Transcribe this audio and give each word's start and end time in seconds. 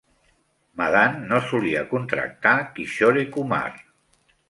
Madan 0.81 1.19
no 1.33 1.43
solia 1.51 1.85
contractar 1.93 2.57
Kishore 2.79 3.31
Kumar. 3.37 3.67